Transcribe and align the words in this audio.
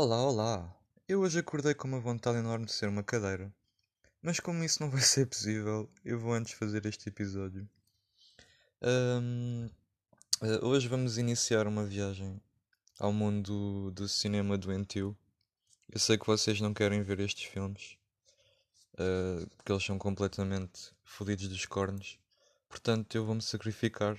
Olá, 0.00 0.22
olá! 0.22 0.76
Eu 1.08 1.22
hoje 1.22 1.40
acordei 1.40 1.74
com 1.74 1.88
uma 1.88 1.98
vontade 1.98 2.38
enorme 2.38 2.66
de 2.66 2.72
ser 2.72 2.88
uma 2.88 3.02
cadeira. 3.02 3.52
Mas 4.22 4.38
como 4.38 4.62
isso 4.62 4.80
não 4.80 4.88
vai 4.88 5.00
ser 5.02 5.26
possível, 5.26 5.90
eu 6.04 6.20
vou 6.20 6.34
antes 6.34 6.52
fazer 6.52 6.86
este 6.86 7.08
episódio. 7.08 7.68
Ahm, 8.80 9.68
eh, 10.40 10.64
hoje 10.64 10.86
vamos 10.86 11.18
iniciar 11.18 11.66
uma 11.66 11.84
viagem 11.84 12.40
ao 13.00 13.12
mundo 13.12 13.90
do 13.90 14.08
cinema 14.08 14.56
doentio. 14.56 15.18
Eu 15.92 15.98
sei 15.98 16.16
que 16.16 16.28
vocês 16.28 16.60
não 16.60 16.72
querem 16.72 17.02
ver 17.02 17.18
estes 17.18 17.46
filmes, 17.46 17.98
eh, 18.96 19.46
porque 19.56 19.72
eles 19.72 19.84
são 19.84 19.98
completamente 19.98 20.92
fodidos 21.02 21.48
dos 21.48 21.66
cornos. 21.66 22.20
Portanto, 22.68 23.16
eu 23.16 23.24
vou-me 23.26 23.42
sacrificar. 23.42 24.16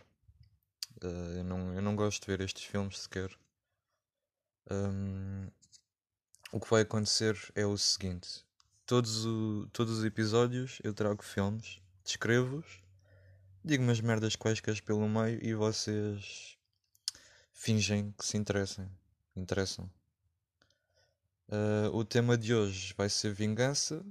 Eh, 1.02 1.36
eu, 1.38 1.44
não, 1.46 1.74
eu 1.74 1.82
não 1.82 1.96
gosto 1.96 2.26
de 2.26 2.28
ver 2.28 2.42
estes 2.42 2.66
filmes 2.66 3.00
sequer. 3.00 3.32
Ahm, 4.70 5.50
o 6.52 6.60
que 6.60 6.70
vai 6.70 6.82
acontecer 6.82 7.38
é 7.56 7.66
o 7.66 7.78
seguinte: 7.78 8.46
todos, 8.86 9.26
o- 9.26 9.68
todos 9.72 10.00
os 10.00 10.06
episódios 10.06 10.80
eu 10.84 10.94
trago 10.94 11.24
filmes, 11.24 11.80
descrevo-os, 12.04 12.82
digo 13.64 13.84
umas 13.84 14.02
merdas 14.02 14.36
quaisquer 14.36 14.82
pelo 14.82 15.08
meio 15.08 15.44
e 15.44 15.54
vocês 15.54 16.58
fingem 17.54 18.12
que 18.18 18.26
se 18.26 18.38
interessem. 18.38 18.90
Interessam. 19.36 19.90
Ah, 21.50 21.90
o 21.94 22.04
tema 22.04 22.38
de 22.38 22.54
hoje 22.54 22.94
vai 22.98 23.10
ser 23.10 23.34
vingança. 23.34 24.06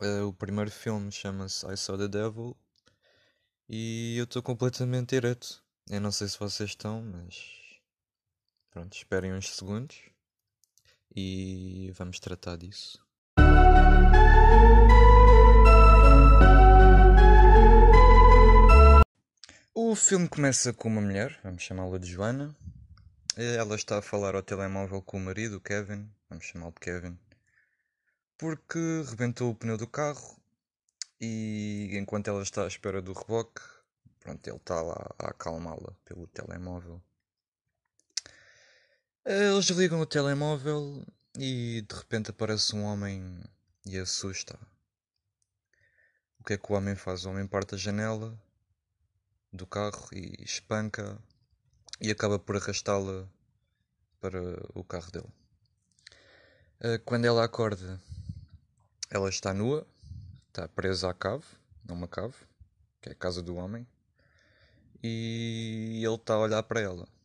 Ah, 0.00 0.24
o 0.26 0.32
primeiro 0.32 0.70
filme 0.70 1.10
chama-se 1.12 1.66
I 1.66 1.76
Saw 1.76 1.98
the 1.98 2.08
Devil 2.08 2.56
e 3.68 4.16
eu 4.18 4.24
estou 4.24 4.42
completamente 4.42 5.14
ereto. 5.14 5.62
Eu 5.88 6.00
não 6.00 6.10
sei 6.10 6.28
se 6.28 6.38
vocês 6.38 6.70
estão, 6.70 7.02
mas 7.02 7.80
pronto, 8.70 8.94
esperem 8.96 9.32
uns 9.32 9.54
segundos 9.54 10.15
e 11.16 11.90
vamos 11.96 12.20
tratar 12.20 12.56
disso. 12.56 13.04
O 19.74 19.94
filme 19.94 20.28
começa 20.28 20.72
com 20.72 20.88
uma 20.88 21.00
mulher, 21.00 21.38
vamos 21.42 21.62
chamá-la 21.62 21.98
de 21.98 22.06
Joana. 22.10 22.54
Eh, 23.36 23.56
Ela 23.56 23.76
está 23.76 23.98
a 23.98 24.02
falar 24.02 24.34
ao 24.34 24.42
telemóvel 24.42 25.00
com 25.02 25.16
o 25.18 25.20
marido, 25.20 25.60
Kevin, 25.60 26.08
vamos 26.28 26.44
chamá-lo 26.44 26.72
de 26.72 26.80
Kevin, 26.80 27.18
porque 28.38 28.78
rebentou 29.08 29.50
o 29.50 29.54
pneu 29.54 29.76
do 29.76 29.86
carro 29.86 30.36
e 31.20 31.90
enquanto 31.94 32.28
ela 32.28 32.42
está 32.42 32.64
à 32.64 32.66
espera 32.66 33.00
do 33.00 33.12
reboque, 33.12 33.60
pronto, 34.20 34.46
ele 34.46 34.56
está 34.56 34.82
lá 34.82 35.14
a 35.18 35.28
acalmá-la 35.30 35.92
pelo 36.04 36.26
telemóvel. 36.26 37.00
Eh, 39.28 39.50
Eles 39.50 39.66
ligam 39.70 40.00
o 40.00 40.06
telemóvel 40.06 41.04
e 41.36 41.82
de 41.82 41.94
repente 41.96 42.30
aparece 42.30 42.76
um 42.76 42.84
homem 42.84 43.42
e 43.84 43.98
assusta. 43.98 44.56
O 46.38 46.44
que 46.44 46.52
é 46.52 46.56
que 46.56 46.72
o 46.72 46.76
homem 46.76 46.94
faz? 46.94 47.24
O 47.24 47.30
homem 47.30 47.44
parte 47.44 47.74
a 47.74 47.78
janela 47.78 48.40
do 49.52 49.66
carro 49.66 50.08
e 50.12 50.44
espanca 50.44 51.18
e 52.00 52.08
acaba 52.08 52.38
por 52.38 52.54
arrastá-la 52.54 53.28
para 54.20 54.40
o 54.78 54.84
carro 54.84 55.10
dele. 55.10 55.32
Eh, 56.78 56.98
Quando 56.98 57.24
ela 57.24 57.44
acorda, 57.44 58.00
ela 59.10 59.28
está 59.28 59.52
nua, 59.52 59.84
está 60.46 60.68
presa 60.68 61.10
à 61.10 61.14
cave, 61.14 61.44
numa 61.84 62.06
cave, 62.06 62.36
que 63.00 63.08
é 63.08 63.12
a 63.12 63.16
casa 63.16 63.42
do 63.42 63.56
homem, 63.56 63.84
e 65.02 66.00
ele 66.04 66.14
está 66.14 66.34
a 66.34 66.38
olhar 66.38 66.62
para 66.62 66.80
ela. 66.80 67.15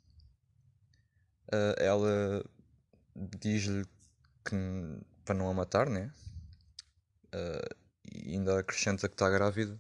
Eh, 1.52 1.76
Ela 1.86 2.44
diz-lhe 3.16 3.86
que 4.46 4.56
para 5.26 5.36
não 5.36 5.50
a 5.50 5.54
matar, 5.54 5.90
né? 5.90 6.12
Eh, 7.32 7.70
e 8.14 8.32
ainda 8.34 8.60
acrescenta 8.60 9.08
que 9.08 9.14
está 9.16 9.30
grávida. 9.30 9.80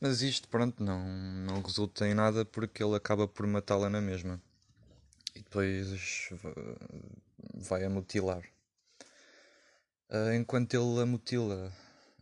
Mas 0.00 0.22
isto, 0.22 0.48
pronto, 0.48 0.82
não, 0.84 1.00
não 1.46 1.62
resulta 1.62 2.06
em 2.08 2.14
nada 2.14 2.44
porque 2.44 2.82
ele 2.84 2.96
acaba 2.96 3.28
por 3.28 3.46
matá-la 3.46 3.90
na 3.90 4.00
mesma. 4.00 4.40
E 5.34 5.40
depois 5.40 6.28
va- 6.32 6.54
vai 7.54 7.84
a 7.84 7.90
mutilar. 7.90 8.44
Ah, 10.08 10.32
enquanto 10.36 10.74
ele 10.74 11.00
a 11.02 11.06
mutila, 11.06 11.72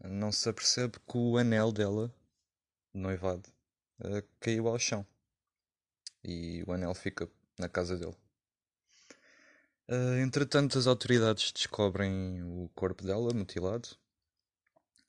não 0.03 0.33
se 0.33 0.49
apercebe 0.49 0.99
que 1.01 1.19
o 1.19 1.37
anel 1.37 1.71
dela, 1.71 2.09
de 2.95 3.01
noivado, 3.01 3.49
ah, 4.01 4.23
caiu 4.41 4.69
ao 4.69 4.79
chão. 4.79 5.07
E 6.25 6.65
o 6.67 6.73
anel 6.73 6.95
fica 6.95 7.29
na 7.59 7.69
casa 7.69 7.95
dele. 7.95 8.17
Ah, 9.93 10.21
entretanto, 10.21 10.79
as 10.79 10.87
autoridades 10.87 11.51
descobrem 11.51 12.41
o 12.45 12.71
corpo 12.77 13.03
dela 13.05 13.35
mutilado 13.35 13.89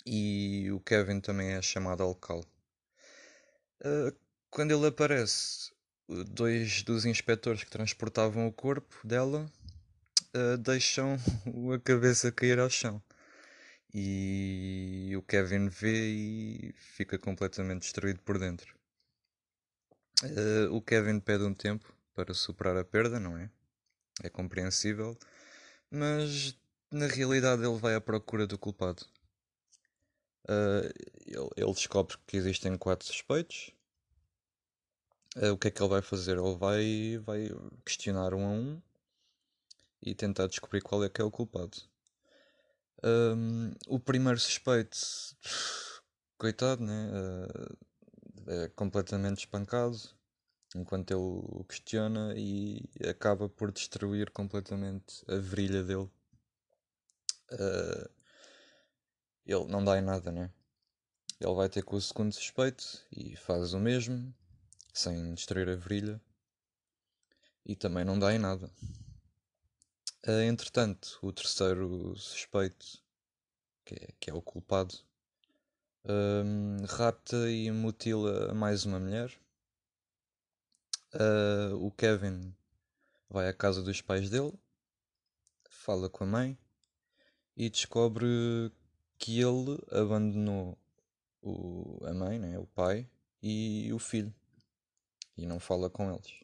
e 0.04 0.72
o 0.72 0.80
Kevin 0.80 1.20
também 1.22 1.50
é 1.52 1.62
chamado 1.62 2.02
ao 2.02 2.10
local. 2.10 2.44
Uh, 3.82 4.12
quando 4.50 4.72
ele 4.72 4.88
aparece, 4.88 5.72
dois 6.30 6.82
dos 6.82 7.06
inspectores 7.06 7.64
que 7.64 7.70
transportavam 7.70 8.48
o 8.48 8.52
corpo 8.52 8.96
dela 9.08 9.46
uh, 10.36 10.58
deixam 10.58 11.16
a 11.76 11.80
cabeça 11.80 12.32
cair 12.32 12.58
ao 12.58 12.70
chão. 12.70 13.00
E 13.94 15.14
o 15.16 15.22
Kevin 15.22 15.68
vê 15.70 16.10
e 16.10 16.74
fica 16.74 17.20
completamente 17.20 17.82
destruído 17.82 18.20
por 18.22 18.40
dentro. 18.40 18.76
Uh, 20.24 20.74
o 20.74 20.82
Kevin 20.82 21.20
pede 21.20 21.44
um 21.44 21.54
tempo 21.54 21.94
para 22.16 22.34
superar 22.34 22.76
a 22.78 22.84
perda, 22.84 23.20
não 23.20 23.38
é? 23.38 23.48
É 24.24 24.30
compreensível, 24.30 25.18
mas 25.90 26.56
na 26.92 27.08
realidade 27.08 27.64
ele 27.64 27.78
vai 27.78 27.96
à 27.96 28.02
procura 28.02 28.46
do 28.46 28.58
culpado. 28.58 29.06
Uh, 30.46 30.92
ele, 31.26 31.50
ele 31.56 31.74
descobre 31.74 32.18
que 32.28 32.38
existem 32.38 32.78
quatro 32.78 33.08
suspeitos. 33.08 33.72
Uh, 35.36 35.54
o 35.54 35.58
que 35.58 35.70
é 35.70 35.72
que 35.72 35.82
ele 35.82 35.90
vai 35.90 36.02
fazer? 36.02 36.38
Ele 36.38 36.56
vai, 36.56 37.18
vai 37.24 37.50
questionar 37.86 38.34
um 38.34 38.46
a 38.46 38.50
um 38.50 38.82
e 40.02 40.14
tentar 40.14 40.48
descobrir 40.48 40.82
qual 40.82 41.04
é 41.04 41.10
que 41.10 41.22
é 41.22 41.24
o 41.24 41.32
culpado. 41.32 41.78
Um, 43.04 43.72
o 43.88 44.00
primeiro 44.00 44.40
suspeito, 44.40 44.98
coitado, 46.38 46.84
né? 46.84 47.10
Uh, 47.12 47.78
é 48.48 48.70
completamente 48.70 49.40
espancado 49.40 49.98
enquanto 50.76 51.12
ele 51.12 51.20
o 51.20 51.66
questiona 51.68 52.34
e 52.38 52.84
acaba 53.10 53.50
por 53.50 53.72
destruir 53.72 54.30
completamente 54.32 55.24
a 55.28 55.36
virilha 55.36 55.84
dele. 55.84 56.10
Uh, 57.52 58.10
ele 59.46 59.66
não 59.66 59.84
dá 59.84 59.98
em 59.98 60.02
nada, 60.02 60.32
né? 60.32 60.50
Ele 61.40 61.54
vai 61.56 61.68
ter 61.68 61.84
com 61.84 61.96
o 61.96 62.02
segundo 62.02 62.32
suspeito 62.32 62.86
e 63.12 63.36
faz 63.36 63.74
o 63.74 63.80
mesmo, 63.80 64.34
sem 64.94 65.34
destruir 65.34 65.68
a 65.70 65.76
virilha. 65.76 66.22
E 67.66 67.76
também 67.76 68.06
não 68.06 68.18
dá 68.18 68.34
em 68.34 68.40
nada. 68.40 68.72
Ah, 70.24 70.44
entretanto, 70.44 71.18
o 71.24 71.34
terceiro 71.34 72.16
suspeito, 72.16 73.02
que 73.84 73.96
é, 73.96 74.08
que 74.20 74.30
é 74.30 74.34
o 74.34 74.42
culpado, 74.42 74.96
hum, 76.06 76.78
rapta 76.88 77.50
e 77.50 77.72
mutila 77.72 78.54
mais 78.54 78.86
uma 78.86 79.00
mulher. 79.00 79.32
Ah, 81.14 81.76
o 81.76 81.92
Kevin 81.92 82.56
vai 83.30 83.48
à 83.48 83.54
casa 83.54 83.82
dos 83.84 84.02
pais 84.02 84.30
dele, 84.30 84.54
fala 85.70 86.10
com 86.10 86.24
a 86.24 86.28
mãe 86.28 86.58
e 87.56 87.70
descobre 87.70 88.72
que 89.18 89.40
ele 89.40 89.78
abandonou 89.92 90.78
o, 91.42 92.00
a 92.06 92.14
mãe, 92.14 92.40
né, 92.40 92.58
o 92.58 92.66
pai 92.66 93.10
e 93.42 93.92
o 93.94 94.00
filho 94.00 94.34
e 95.38 95.46
não 95.46 95.60
fala 95.60 95.90
com 95.90 96.14
eles 96.14 96.44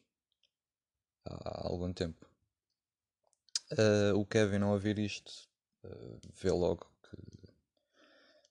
há 1.24 1.66
algum 1.66 1.92
tempo. 1.92 2.26
Ah, 3.72 4.14
o 4.14 4.24
Kevin, 4.24 4.62
ao 4.62 4.72
ouvir 4.72 4.98
isto, 4.98 5.48
ah, 5.84 6.18
vê 6.34 6.50
logo 6.50 6.86
que 7.02 7.52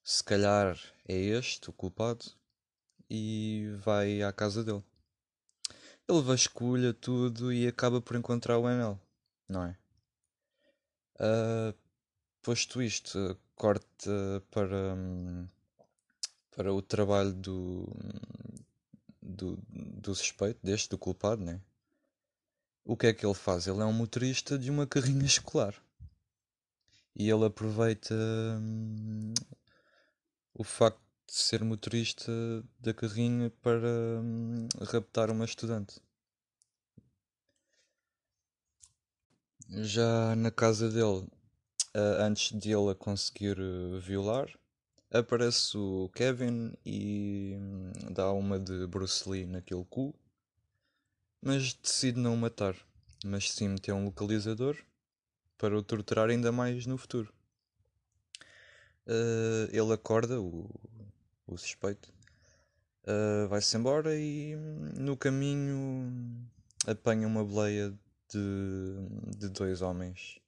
se 0.03 0.23
calhar 0.23 0.77
é 1.07 1.15
este 1.15 1.69
o 1.69 1.73
culpado 1.73 2.25
e 3.09 3.67
vai 3.83 4.21
à 4.21 4.31
casa 4.31 4.63
dele. 4.63 4.83
Ele 6.09 6.21
vasculha 6.21 6.93
tudo 6.93 7.51
e 7.51 7.67
acaba 7.67 8.01
por 8.01 8.15
encontrar 8.15 8.57
o 8.57 8.65
anel, 8.65 8.99
não 9.47 9.63
é? 9.63 9.77
Ah, 11.19 11.73
posto 12.41 12.81
isto, 12.81 13.37
corta 13.55 14.43
para, 14.51 14.95
para 16.55 16.73
o 16.73 16.81
trabalho 16.81 17.33
do, 17.33 17.87
do, 19.21 19.59
do 19.69 20.15
suspeito, 20.15 20.59
deste, 20.63 20.89
do 20.89 20.97
culpado, 20.97 21.43
né? 21.43 21.59
O 22.85 22.95
que 22.95 23.07
é 23.07 23.13
que 23.13 23.25
ele 23.25 23.33
faz? 23.33 23.67
Ele 23.67 23.81
é 23.81 23.85
um 23.85 23.91
motorista 23.91 24.57
de 24.57 24.71
uma 24.71 24.87
carrinha 24.87 25.25
escolar. 25.27 25.75
E 27.13 27.29
ele 27.29 27.45
aproveita 27.45 28.15
hum, 28.15 29.33
o 30.53 30.63
facto 30.63 31.01
ser 31.27 31.63
motorista 31.63 32.31
da 32.79 32.93
carrinha 32.93 33.49
para 33.61 34.21
hum, 34.21 34.67
raptar 34.81 35.29
uma 35.29 35.45
estudante. 35.45 35.99
Já 39.69 40.35
na 40.35 40.49
casa 40.49 40.89
dele, 40.89 41.27
antes 42.19 42.57
de 42.57 42.71
ele 42.71 42.91
a 42.91 42.95
conseguir 42.95 43.59
uh, 43.59 43.99
violar, 43.99 44.47
aparece 45.11 45.77
o 45.77 46.09
Kevin 46.13 46.73
e 46.85 47.55
hum, 47.57 47.91
dá 48.13 48.31
uma 48.31 48.59
de 48.59 48.87
Bruce 48.87 49.29
Lee 49.29 49.45
naquele 49.45 49.85
cu, 49.85 50.15
mas 51.41 51.73
decide 51.73 52.19
não 52.19 52.33
o 52.33 52.37
matar, 52.37 52.75
mas 53.25 53.51
sim 53.51 53.69
meter 53.69 53.93
um 53.93 54.05
localizador 54.05 54.77
para 55.57 55.77
o 55.77 55.83
torturar 55.83 56.29
ainda 56.29 56.51
mais 56.51 56.85
no 56.85 56.97
futuro. 56.97 57.33
Uh, 59.07 59.69
ele 59.71 59.93
acorda, 59.93 60.39
o, 60.41 60.69
o 61.47 61.57
suspeito, 61.57 62.13
uh, 63.03 63.47
vai-se 63.47 63.75
embora 63.77 64.15
e 64.15 64.55
no 64.97 65.15
caminho 65.15 66.47
apanha 66.85 67.27
uma 67.27 67.43
boleia 67.43 67.91
de, 68.29 69.37
de 69.37 69.49
dois 69.49 69.81
homens. 69.81 70.39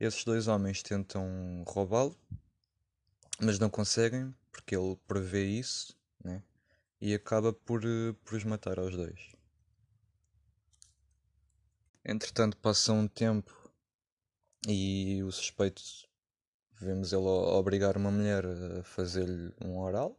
Esses 0.00 0.24
dois 0.24 0.48
homens 0.48 0.82
tentam 0.82 1.64
roubá-lo, 1.66 2.16
mas 3.40 3.58
não 3.58 3.70
conseguem 3.70 4.34
porque 4.50 4.74
ele 4.74 4.96
prevê 5.06 5.44
isso 5.44 5.96
né? 6.24 6.42
e 7.00 7.14
acaba 7.14 7.52
por, 7.52 7.82
por 8.24 8.34
os 8.34 8.44
matar 8.44 8.78
aos 8.78 8.96
dois. 8.96 9.36
Entretanto, 12.04 12.56
passa 12.58 12.92
um 12.92 13.08
tempo 13.08 13.52
e 14.68 15.22
o 15.22 15.30
suspeito 15.32 15.82
vemos 16.78 17.12
ele 17.12 17.24
obrigar 17.24 17.96
uma 17.96 18.10
mulher 18.10 18.44
a 18.46 18.82
fazer-lhe 18.82 19.52
um 19.64 19.78
oral. 19.78 20.18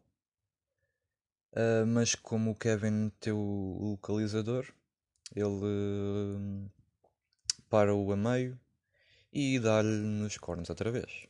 Uh, 1.53 1.85
mas 1.87 2.13
como 2.13 2.51
o 2.51 2.55
Kevin 2.55 2.91
meteu 2.91 3.37
o 3.37 3.91
localizador, 3.91 4.67
ele 5.35 5.45
uh, 5.45 6.71
para-o 7.69 8.11
a 8.11 8.15
meio 8.15 8.59
e 9.31 9.59
dá-lhe 9.59 9.89
nos 9.89 10.37
cornos 10.37 10.69
outra 10.69 10.91
vez. 10.91 11.27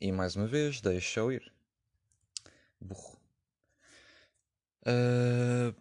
E 0.00 0.12
mais 0.12 0.36
uma 0.36 0.46
vez 0.46 0.80
deixa-o 0.80 1.32
ir. 1.32 1.52
Burro. 2.80 3.18
Uh, 4.82 5.74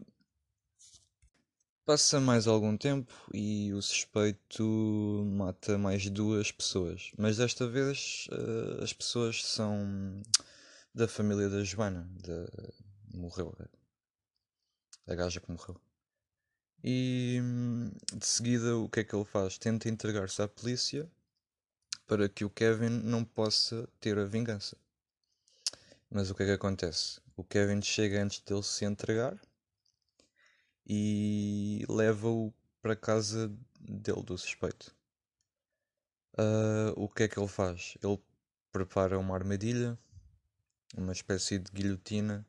passa 1.90 2.20
mais 2.20 2.46
algum 2.46 2.78
tempo 2.78 3.12
e 3.34 3.74
o 3.74 3.82
suspeito 3.82 4.64
mata 5.26 5.76
mais 5.76 6.08
duas 6.08 6.52
pessoas. 6.52 7.12
Mas 7.18 7.38
desta 7.38 7.68
vez 7.68 8.28
uh, 8.32 8.84
as 8.84 8.94
pessoas 8.94 9.44
são 9.44 10.22
da 10.94 11.08
família 11.08 11.50
da 11.50 11.64
Joana. 11.64 12.08
De... 12.12 13.18
Morreu. 13.18 13.58
A 15.08 15.16
gaja 15.16 15.42
que 15.42 15.52
morreu. 15.52 15.82
E 16.84 17.42
de 18.14 18.28
seguida, 18.28 18.78
o 18.78 18.88
que 18.88 19.00
é 19.00 19.04
que 19.04 19.16
ele 19.16 19.26
faz? 19.26 19.58
Tenta 19.58 19.90
entregar-se 19.90 20.44
à 20.44 20.48
polícia 20.48 21.10
para 22.06 22.30
que 22.30 22.46
o 22.46 22.52
Kevin 22.52 22.90
não 22.90 23.26
possa 23.26 23.90
ter 24.00 24.20
a 24.20 24.26
vingança. 24.26 24.78
Mas 26.08 26.30
o 26.30 26.36
que 26.36 26.44
é 26.44 26.46
que 26.46 26.52
acontece? 26.52 27.20
O 27.36 27.44
Kevin 27.44 27.82
chega 27.82 28.22
antes 28.22 28.42
dele 28.42 28.62
se 28.62 28.86
entregar 28.86 29.42
e 30.90 31.86
leva-o 31.88 32.52
para 32.82 32.96
casa 32.96 33.56
dele, 33.80 34.24
do 34.24 34.36
suspeito. 34.36 34.96
Uh, 36.34 36.92
o 36.96 37.08
que 37.08 37.24
é 37.24 37.28
que 37.28 37.40
ele 37.40 37.48
faz? 37.48 37.96
Ele 38.04 38.20
prepara 38.72 39.20
uma 39.20 39.36
armadilha, 39.36 40.00
uma 40.98 41.12
espécie 41.12 41.60
de 41.60 41.72
guilhotina 41.72 42.44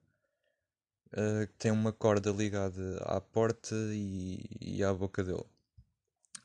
uh, 1.08 1.46
que 1.48 1.54
tem 1.58 1.70
uma 1.70 1.92
corda 1.92 2.30
ligada 2.30 2.96
à 3.04 3.20
porta 3.20 3.74
e, 3.92 4.46
e 4.58 4.82
à 4.82 4.94
boca 4.94 5.22
dele. 5.22 5.44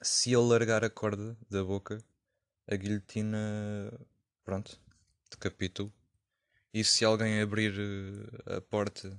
Se 0.02 0.32
ele 0.34 0.48
largar 0.48 0.84
a 0.84 0.90
corda 0.90 1.38
da 1.50 1.64
boca, 1.64 2.04
a 2.68 2.76
guilhotina, 2.76 3.38
pronto, 4.44 4.80
decapita-o. 5.32 5.92
E 6.74 6.84
se 6.84 7.06
alguém 7.06 7.42
abrir 7.42 7.74
eh, 7.80 8.58
a 8.58 8.62
porta, 8.62 9.18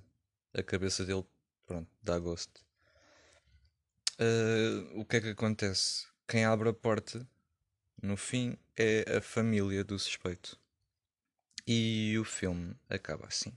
a 0.52 0.62
cabeça 0.62 1.06
dele, 1.06 1.24
pronto, 1.64 1.90
dá 2.02 2.18
gosto. 2.18 2.65
Uh, 4.18 5.00
o 5.00 5.04
que 5.04 5.16
é 5.16 5.20
que 5.20 5.28
acontece? 5.28 6.06
Quem 6.26 6.44
abre 6.44 6.68
a 6.68 6.72
porta, 6.72 7.26
no 8.02 8.16
fim, 8.16 8.56
é 8.76 9.18
a 9.18 9.20
família 9.20 9.84
do 9.84 9.98
suspeito. 9.98 10.58
E 11.66 12.16
o 12.18 12.24
filme 12.24 12.74
acaba 12.88 13.26
assim. 13.26 13.52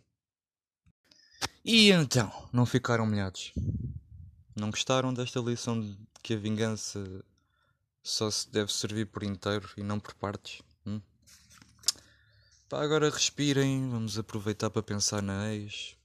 E 1.64 1.92
então, 1.92 2.32
não 2.52 2.66
ficaram 2.66 3.06
humilhados? 3.06 3.54
Não 4.56 4.70
gostaram 4.70 5.14
desta 5.14 5.40
lição 5.40 5.80
de 5.80 5.98
que 6.22 6.34
a 6.34 6.38
vingança 6.38 7.24
só 8.04 8.30
se 8.30 8.50
deve 8.50 8.74
servir 8.74 9.06
por 9.06 9.24
inteiro 9.24 9.70
e 9.78 9.84
não 9.84 10.00
por 10.00 10.14
partes? 10.16 10.62
Hum? 10.86 11.02
Pá, 12.68 12.84
agora 12.84 13.10
respirem, 13.10 13.90
vamos 13.90 14.18
aproveitar 14.18 14.70
para 14.70 14.84
pensar 14.84 15.22
na 15.22 15.54
ex. 15.54 15.96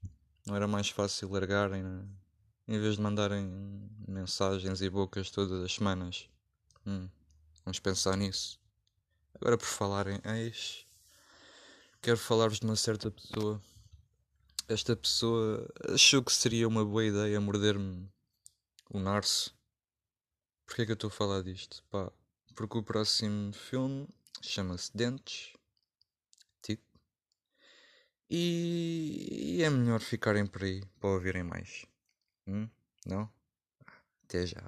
Não 0.46 0.54
era 0.54 0.68
mais 0.68 0.88
fácil 0.90 1.30
largarem? 1.30 1.82
Em 2.66 2.78
vez 2.78 2.96
de 2.96 3.02
mandarem 3.02 3.46
mensagens 4.06 4.80
e 4.80 4.90
bocas 4.90 5.30
todas 5.30 5.62
as 5.62 5.74
semanas? 5.74 6.28
Hum, 6.86 7.08
vamos 7.64 7.78
pensar 7.78 8.16
nisso. 8.16 8.58
Agora, 9.34 9.58
por 9.58 9.66
falar 9.66 10.06
em 10.06 10.20
ex, 10.24 10.86
quero 12.00 12.18
falar-vos 12.18 12.60
de 12.60 12.66
uma 12.66 12.76
certa 12.76 13.10
pessoa 13.10 13.60
esta 14.68 14.96
pessoa 14.96 15.68
achou 15.92 16.22
que 16.22 16.32
seria 16.32 16.66
uma 16.66 16.84
boa 16.84 17.04
ideia 17.04 17.40
morder-me 17.40 18.08
o 18.90 18.98
narso. 18.98 19.54
Porquê 20.64 20.82
é 20.82 20.86
que 20.86 20.92
eu 20.92 20.94
estou 20.94 21.08
a 21.08 21.10
falar 21.10 21.42
disto? 21.42 21.84
Pá, 21.90 22.10
porque 22.54 22.78
o 22.78 22.82
próximo 22.82 23.52
filme 23.52 24.08
chama-se 24.40 24.90
Dentes. 24.96 25.52
Tipo. 26.62 26.82
E, 28.30 29.60
é 29.62 29.68
melhor 29.68 30.00
ficarem 30.00 30.46
por 30.46 30.64
aí 30.64 30.82
para 30.98 31.10
ouvirem 31.10 31.42
mais. 31.42 31.84
Hum? 32.46 32.68
Não? 33.06 33.30
Até 34.24 34.46
já. 34.46 34.62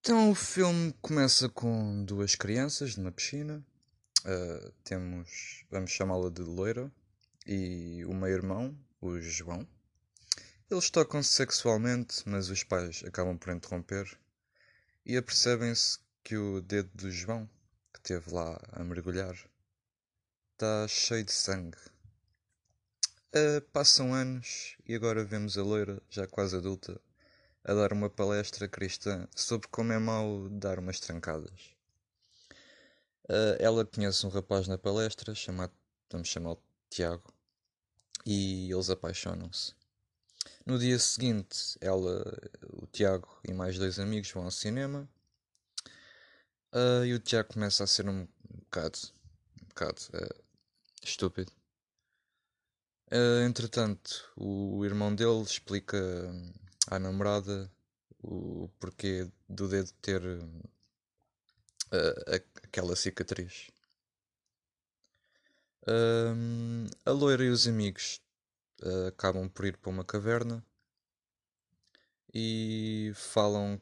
Então 0.00 0.30
o 0.30 0.34
filme 0.34 0.94
começa 1.02 1.48
com 1.48 2.04
duas 2.04 2.34
crianças 2.34 2.96
numa 2.96 3.12
piscina. 3.12 3.64
Uh, 4.24 4.72
temos, 4.82 5.64
vamos 5.70 5.90
chamá-la 5.90 6.30
de 6.30 6.42
Loira, 6.42 6.90
e 7.46 8.04
o 8.04 8.14
meio-irmão, 8.14 8.76
o 9.00 9.18
João. 9.20 9.66
Eles 10.70 10.90
tocam-se 10.90 11.30
sexualmente, 11.32 12.22
mas 12.26 12.50
os 12.50 12.62
pais 12.62 13.02
acabam 13.06 13.38
por 13.38 13.54
interromper 13.54 14.06
e 15.04 15.16
apercebem-se 15.16 15.98
que 16.22 16.36
o 16.36 16.60
dedo 16.60 16.90
do 16.94 17.10
João, 17.10 17.48
que 17.92 18.00
esteve 18.00 18.34
lá 18.34 18.60
a 18.72 18.84
mergulhar, 18.84 19.34
está 20.58 20.88
cheio 20.88 21.22
de 21.22 21.30
sangue. 21.30 21.78
Uh, 23.32 23.60
passam 23.72 24.12
anos 24.12 24.76
e 24.84 24.92
agora 24.92 25.24
vemos 25.24 25.56
a 25.56 25.62
loira, 25.62 26.02
já 26.10 26.26
quase 26.26 26.56
adulta, 26.56 27.00
a 27.62 27.74
dar 27.74 27.92
uma 27.92 28.10
palestra 28.10 28.66
cristã 28.66 29.28
sobre 29.36 29.68
como 29.68 29.92
é 29.92 30.00
mau 30.00 30.48
dar 30.48 30.80
umas 30.80 30.98
trancadas. 30.98 31.76
Uh, 33.30 33.54
ela 33.60 33.86
conhece 33.86 34.26
um 34.26 34.30
rapaz 34.30 34.66
na 34.66 34.76
palestra 34.76 35.32
chamado, 35.32 35.72
vamos 36.10 36.26
chamá-lo 36.26 36.60
Tiago, 36.90 37.32
e 38.26 38.68
eles 38.68 38.90
apaixonam-se. 38.90 39.74
No 40.66 40.76
dia 40.76 40.98
seguinte, 40.98 41.76
ela, 41.80 42.36
o 42.72 42.84
Tiago 42.88 43.28
e 43.48 43.54
mais 43.54 43.78
dois 43.78 44.00
amigos 44.00 44.32
vão 44.32 44.42
ao 44.42 44.50
cinema 44.50 45.08
uh, 46.74 47.04
e 47.04 47.14
o 47.14 47.20
Tiago 47.20 47.52
começa 47.52 47.84
a 47.84 47.86
ser 47.86 48.08
um 48.08 48.26
bocado, 48.64 48.98
um 49.62 49.66
bocado 49.68 50.00
uh, 50.14 50.47
estúpido. 51.08 51.52
Uh, 53.10 53.42
entretanto, 53.46 54.30
o, 54.36 54.84
irmão 54.84 55.14
dele 55.14 55.42
explica 55.42 55.98
à 56.86 56.98
namorada 56.98 57.70
o 58.22 58.68
porquê 58.78 59.30
do 59.48 59.66
dedo 59.66 59.90
ter 60.02 60.22
uh, 60.22 60.64
aquela 62.62 62.94
cicatriz. 62.94 63.70
Um, 65.86 66.86
a 67.06 67.10
loira 67.10 67.44
e 67.44 67.48
os 67.48 67.66
amigos 67.66 68.20
uh, 68.82 69.06
acabam 69.06 69.48
por 69.48 69.64
ir 69.64 69.78
para 69.78 69.90
uma 69.90 70.04
caverna 70.04 70.62
e 72.34 73.10
falam 73.14 73.80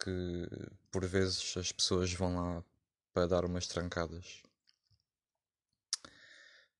que 0.00 0.48
por 0.90 1.06
vezes 1.06 1.56
as 1.56 1.70
pessoas 1.70 2.12
vão 2.12 2.34
lá 2.34 2.64
para 3.12 3.28
dar 3.28 3.44
umas 3.44 3.68
trancadas. 3.68 4.42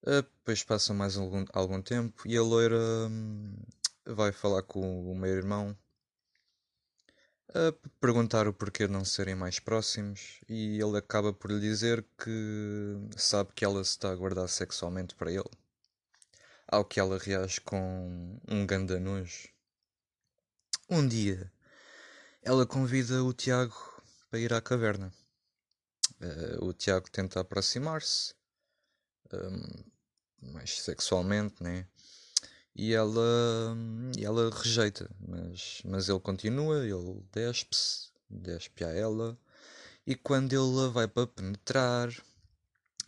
Uh, 0.03 0.23
depois 0.23 0.63
passa 0.63 0.95
mais 0.95 1.17
algum, 1.17 1.45
algum 1.53 1.83
tempo 1.83 2.23
e 2.27 2.37
a 2.37 2.43
loira 2.43 2.79
um, 2.79 3.53
vai 4.07 4.33
falar 4.33 4.63
com 4.63 5.11
o 5.11 5.15
meu 5.15 5.31
irmão 5.31 5.77
a 7.55 7.73
perguntar 7.99 8.47
o 8.47 8.53
porquê 8.53 8.87
de 8.87 8.93
não 8.93 9.05
serem 9.05 9.35
mais 9.35 9.59
próximos 9.59 10.41
e 10.49 10.79
ele 10.81 10.99
acaba 10.99 11.33
por 11.33 11.51
lhe 11.51 11.61
dizer 11.61 12.05
que 12.19 13.09
sabe 13.17 13.53
que 13.55 13.65
ela 13.65 13.83
se 13.83 13.91
está 13.91 14.11
a 14.11 14.15
guardar 14.15 14.49
sexualmente 14.49 15.15
para 15.15 15.33
ele. 15.33 15.51
Ao 16.67 16.85
que 16.85 17.01
ela 17.01 17.19
reage 17.19 17.61
com 17.63 18.39
um 18.47 18.67
ganda 18.67 19.01
nojo. 19.01 19.49
Um 20.91 21.07
dia, 21.07 21.51
ela 22.43 22.67
convida 22.67 23.25
o 23.25 23.33
Tiago 23.33 23.75
para 24.31 24.39
ir 24.39 24.53
à 24.53 24.61
caverna. 24.61 25.13
Uh, 26.21 26.67
o 26.67 26.75
Tiago 26.75 27.11
tenta 27.11 27.41
aproximar-se, 27.41 28.35
um, 29.35 30.53
mais 30.53 30.81
sexualmente, 30.81 31.63
né? 31.63 31.87
E 32.75 32.95
ela, 32.95 33.77
ela 34.21 34.51
rejeita, 34.51 35.11
mas, 35.19 35.83
mas 35.85 36.09
ele 36.09 36.21
continua, 36.21 36.85
ele 36.85 37.25
despe-se, 37.33 38.11
despe 38.31 38.85
a 38.85 38.91
ela, 38.91 39.37
e 40.07 40.15
quando 40.15 40.53
ele 40.53 40.89
vai 40.93 41.09
para 41.09 41.27
penetrar, 41.27 42.09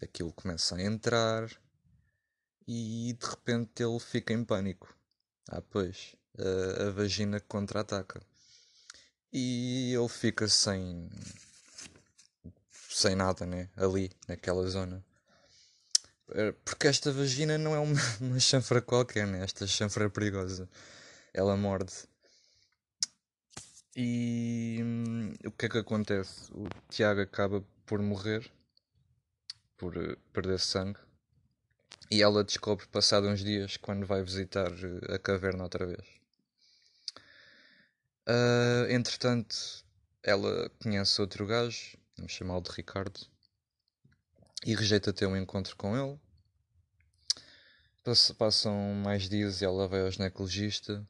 aquilo 0.03 0.33
começa 0.33 0.75
a 0.75 0.83
entrar, 0.83 1.49
e 2.67 3.17
de 3.19 3.27
repente 3.27 3.83
ele 3.83 3.99
fica 4.00 4.33
em 4.33 4.45
pânico. 4.45 4.95
Ah, 5.49 5.61
pois, 5.61 6.15
a, 6.39 6.89
a 6.89 6.91
vagina 6.91 7.41
contra-ataca. 7.41 8.21
E 9.33 9.93
ele 9.95 10.09
fica 10.09 10.49
sem. 10.49 11.09
sem 12.89 13.15
nada, 13.15 13.47
né? 13.47 13.69
Ali, 13.77 14.11
naquela 14.29 14.69
zona. 14.69 15.05
Eh, 16.35 16.53
porque 16.65 16.87
esta 16.89 17.13
vagina 17.13 17.59
não 17.59 17.75
é 17.75 17.79
uma, 17.79 18.01
uma 18.21 18.41
chanfra 18.41 18.81
qualquer, 18.81 19.27
né? 19.27 19.43
Esta 19.43 19.67
chanfra 19.67 20.07
é 20.07 20.09
perigosa. 20.09 20.69
Ela 21.35 21.57
morde. 21.57 21.93
E 23.97 24.79
hum, 24.83 25.35
o 25.45 25.51
que 25.51 25.67
é 25.67 25.69
que 25.69 25.79
acontece? 25.79 26.51
O 26.53 26.69
Tiago 26.89 27.21
acaba 27.21 27.65
por 27.87 28.01
morrer, 28.01 28.51
por 29.77 29.97
uh, 29.97 30.17
perder 30.33 30.61
sangue. 30.61 30.99
E 32.11 32.23
ela 32.23 32.45
descobre, 32.45 32.87
passado 32.89 33.29
uns 33.29 33.41
dias, 33.43 33.77
quando 33.77 34.07
vai 34.07 34.23
visitar 34.23 34.71
uh, 34.73 35.15
a 35.15 35.19
caverna 35.19 35.65
outra 35.65 35.87
vez. 35.87 36.07
Uh, 38.29 38.91
entretanto, 38.91 39.57
ela 40.23 40.71
conhece 40.83 41.21
outro 41.21 41.47
gajo, 41.47 41.99
chamado 42.29 42.69
Ricardo, 42.69 43.21
e 44.64 44.75
rejeita 44.75 45.12
ter 45.12 45.26
um 45.26 45.37
encontro 45.37 45.76
com 45.76 45.97
ele. 45.97 46.19
Passam 48.37 48.75
mais 48.95 49.29
dias 49.29 49.61
e 49.61 49.64
ela 49.64 49.87
vai 49.87 50.00
ao 50.00 50.11
ginecologista. 50.11 51.07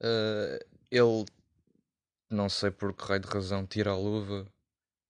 Uh, 0.00 0.64
ele, 0.90 1.24
não 2.30 2.48
sei 2.48 2.70
por 2.70 2.94
que 2.94 3.04
raio 3.04 3.20
de 3.20 3.28
razão, 3.28 3.66
tira 3.66 3.90
a 3.90 3.96
luva 3.96 4.46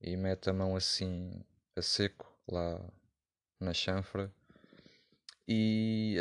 e 0.01 0.17
mete 0.17 0.51
a 0.51 0.53
mão 0.53 0.77
assim 0.77 1.43
a 1.77 1.83
seco 1.83 2.27
lá 2.49 2.81
na 3.61 3.73
chanfra. 3.73 4.33
E 5.47 6.17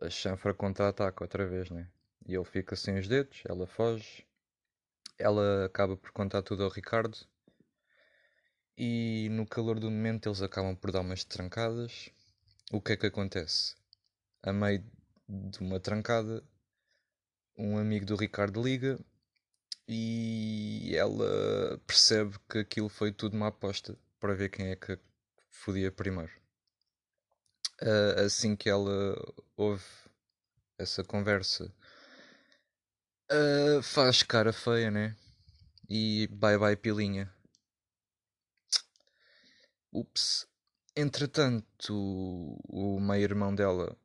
a, 0.00 0.06
a 0.06 0.10
chanfra 0.10 0.54
contra-ataca 0.54 1.24
outra 1.24 1.46
vez, 1.46 1.70
né? 1.70 1.88
E 2.26 2.34
ele 2.34 2.44
fica 2.44 2.74
sem 2.76 2.98
os 2.98 3.06
dedos, 3.08 3.42
ela 3.48 3.66
foge. 3.66 4.26
Ela 5.18 5.66
acaba 5.66 5.96
por 5.96 6.10
contar 6.12 6.42
tudo 6.42 6.64
ao 6.64 6.70
Ricardo 6.70 7.26
e 8.76 9.28
no 9.30 9.46
calor 9.46 9.78
do 9.80 9.90
momento 9.90 10.28
eles 10.28 10.42
acabam 10.42 10.74
por 10.76 10.92
dar 10.92 11.00
umas 11.00 11.24
trancadas. 11.24 12.10
O 12.72 12.80
que 12.80 12.92
é 12.92 12.96
que 12.96 13.06
acontece? 13.06 13.74
A 14.42 14.52
meio 14.52 14.84
de 15.28 15.60
uma 15.60 15.80
trancada, 15.80 16.42
um 17.58 17.78
amigo 17.78 18.06
do 18.06 18.16
Ricardo 18.16 18.62
liga 18.62 18.98
e 19.88 20.94
ela 20.96 21.78
percebe 21.86 22.36
que 22.50 22.58
aquilo 22.58 22.88
foi 22.88 23.12
tudo 23.12 23.36
uma 23.36 23.48
aposta 23.48 23.98
para 24.20 24.34
ver 24.34 24.50
quem 24.50 24.68
é 24.68 24.76
que 24.76 24.98
fodia 25.50 25.90
primeiro. 25.92 26.32
assim 28.24 28.54
que 28.56 28.68
ela 28.68 29.16
ouve 29.56 29.84
essa 30.78 31.04
conversa, 31.04 31.72
faz 33.82 34.22
cara 34.22 34.52
feia, 34.52 34.90
né? 34.90 35.16
E 35.88 36.28
bye 36.32 36.58
bye 36.58 36.76
pilinha. 36.76 37.32
Ups. 39.96 40.46
Entretanto, 40.94 41.94
o, 42.68 43.00
meio-irmão 43.00 43.54
dela 43.54 43.96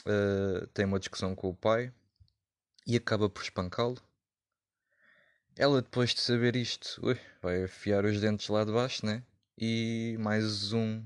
uh, 0.00 0.66
tem 0.74 0.84
uma 0.84 0.98
discussão 0.98 1.36
com 1.36 1.50
o 1.50 1.54
pai 1.54 1.92
e 2.84 2.96
acaba 2.96 3.30
por 3.30 3.40
espancá-lo. 3.40 4.02
Ela, 5.56 5.82
depois 5.82 6.10
de 6.14 6.20
saber 6.20 6.56
isto, 6.56 7.00
ui, 7.06 7.16
vai 7.40 7.62
afiar 7.62 8.04
os 8.04 8.20
dentes 8.20 8.48
lá 8.48 8.64
de 8.64 8.72
baixo, 8.72 9.06
né? 9.06 9.22
E 9.56 10.16
mais 10.18 10.72
um 10.72 11.04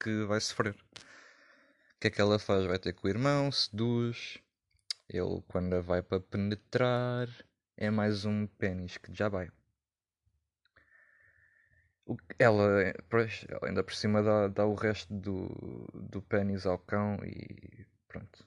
que 0.00 0.24
vai 0.24 0.40
sofrer. 0.40 0.74
O 0.74 2.00
que 2.00 2.08
é 2.08 2.10
que 2.10 2.20
ela 2.20 2.38
faz? 2.38 2.64
Vai 2.66 2.80
ter 2.80 2.94
com 2.94 3.06
o 3.06 3.10
irmão, 3.10 3.52
seduz. 3.52 4.38
Ele, 5.08 5.40
quando 5.46 5.80
vai 5.82 6.02
para 6.02 6.18
penetrar, 6.18 7.28
é 7.76 7.90
mais 7.90 8.24
um 8.24 8.48
pênis 8.48 8.96
que 8.96 9.14
já 9.14 9.28
vai. 9.28 9.52
Ela, 12.38 12.82
ela 12.82 12.94
ainda 13.62 13.82
por 13.82 13.94
cima 13.94 14.22
dá, 14.22 14.48
dá 14.48 14.66
o 14.66 14.74
resto 14.74 15.12
do, 15.12 15.48
do 15.94 16.22
pênis 16.22 16.66
ao 16.66 16.78
cão 16.78 17.16
e 17.24 17.86
pronto. 18.08 18.46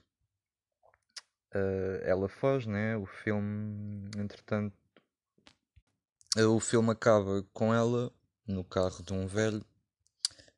Uh, 1.54 2.02
ela 2.02 2.28
foge, 2.28 2.68
né? 2.68 2.96
O 2.96 3.06
filme, 3.06 4.10
entretanto, 4.16 4.76
o 6.36 6.58
filme 6.58 6.90
acaba 6.90 7.44
com 7.52 7.72
ela 7.72 8.12
no 8.46 8.64
carro 8.64 9.02
de 9.02 9.12
um 9.12 9.26
velho 9.26 9.64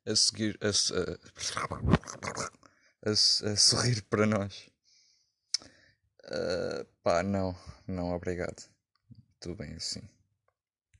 a 0.05 0.15
seguir 0.15 0.57
a, 0.61 0.67
a, 0.67 0.69
a, 3.09 3.11
a 3.11 3.55
sorrir 3.55 4.01
para 4.03 4.25
nós. 4.25 4.69
Uh, 6.25 6.85
pá, 7.03 7.21
não, 7.21 7.55
não, 7.87 8.11
obrigado. 8.11 8.67
Tudo 9.39 9.55
bem 9.55 9.75
assim. 9.75 10.01